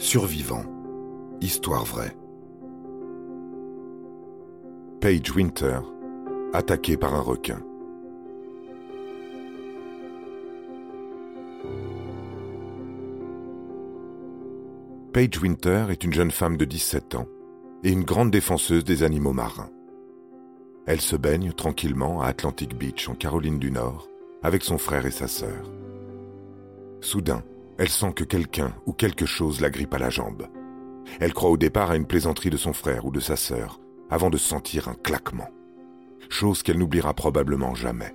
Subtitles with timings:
[0.00, 0.62] Survivant.
[1.40, 2.16] Histoire vraie.
[5.00, 5.80] Paige Winter,
[6.52, 7.60] attaqué par un requin.
[15.12, 17.26] Paige Winter est une jeune femme de 17 ans
[17.82, 19.70] et une grande défenseuse des animaux marins.
[20.86, 24.08] Elle se baigne tranquillement à Atlantic Beach en Caroline du Nord
[24.44, 25.72] avec son frère et sa sœur.
[27.00, 27.42] Soudain,
[27.78, 30.48] elle sent que quelqu'un ou quelque chose la grippe à la jambe.
[31.20, 34.30] Elle croit au départ à une plaisanterie de son frère ou de sa sœur, avant
[34.30, 35.48] de sentir un claquement.
[36.28, 38.12] Chose qu'elle n'oubliera probablement jamais.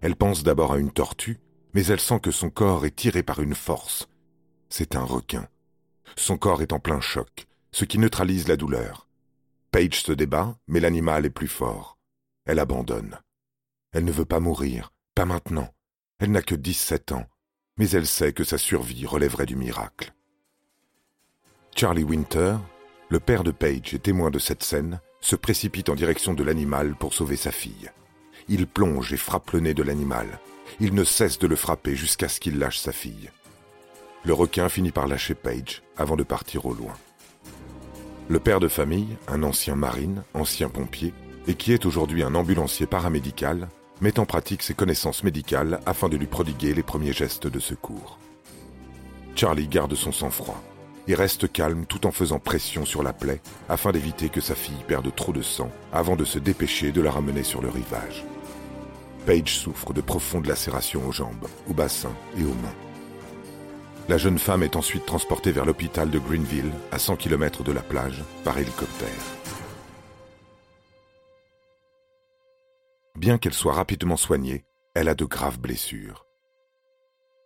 [0.00, 1.40] Elle pense d'abord à une tortue,
[1.74, 4.08] mais elle sent que son corps est tiré par une force.
[4.68, 5.48] C'est un requin.
[6.16, 9.07] Son corps est en plein choc, ce qui neutralise la douleur.
[9.70, 11.98] Paige se débat, mais l'animal est plus fort.
[12.46, 13.18] Elle abandonne.
[13.92, 15.68] Elle ne veut pas mourir, pas maintenant.
[16.18, 17.26] Elle n'a que 17 ans,
[17.76, 20.14] mais elle sait que sa survie relèverait du miracle.
[21.76, 22.56] Charlie Winter,
[23.08, 26.94] le père de Paige et témoin de cette scène, se précipite en direction de l'animal
[26.96, 27.90] pour sauver sa fille.
[28.48, 30.40] Il plonge et frappe le nez de l'animal.
[30.80, 33.30] Il ne cesse de le frapper jusqu'à ce qu'il lâche sa fille.
[34.24, 36.94] Le requin finit par lâcher Paige avant de partir au loin.
[38.30, 41.14] Le père de famille, un ancien marine, ancien pompier,
[41.46, 43.68] et qui est aujourd'hui un ambulancier paramédical,
[44.02, 48.18] met en pratique ses connaissances médicales afin de lui prodiguer les premiers gestes de secours.
[49.34, 50.62] Charlie garde son sang-froid
[51.06, 53.40] et reste calme tout en faisant pression sur la plaie
[53.70, 57.10] afin d'éviter que sa fille perde trop de sang avant de se dépêcher de la
[57.10, 58.26] ramener sur le rivage.
[59.24, 62.87] Paige souffre de profondes lacérations aux jambes, au bassin et aux mains.
[64.08, 67.82] La jeune femme est ensuite transportée vers l'hôpital de Greenville, à 100 km de la
[67.82, 69.08] plage, par hélicoptère.
[73.16, 76.24] Bien qu'elle soit rapidement soignée, elle a de graves blessures.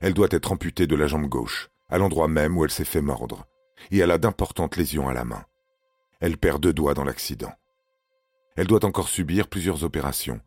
[0.00, 3.02] Elle doit être amputée de la jambe gauche, à l'endroit même où elle s'est fait
[3.02, 3.44] mordre,
[3.90, 5.44] et elle a d'importantes lésions à la main.
[6.20, 7.52] Elle perd deux doigts dans l'accident.
[8.56, 10.40] Elle doit encore subir plusieurs opérations,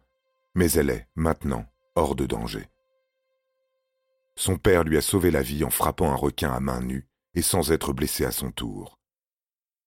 [0.55, 2.67] mais elle est, maintenant, hors de danger.
[4.39, 7.41] Son père lui a sauvé la vie en frappant un requin à main nue et
[7.41, 8.97] sans être blessé à son tour.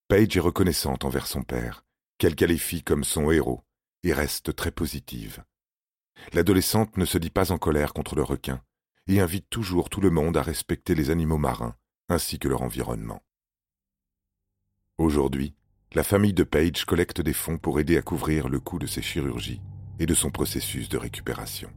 [0.08, 1.86] Paige est reconnaissante envers son père,
[2.18, 3.64] qu'elle qualifie comme son héros,
[4.02, 5.42] et reste très positive.
[6.34, 8.62] L'adolescente ne se dit pas en colère contre le requin,
[9.06, 11.74] et invite toujours tout le monde à respecter les animaux marins,
[12.10, 13.22] ainsi que leur environnement.
[14.98, 15.54] Aujourd'hui,
[15.94, 19.00] la famille de Paige collecte des fonds pour aider à couvrir le coût de ses
[19.00, 19.62] chirurgies
[19.98, 21.72] et de son processus de récupération.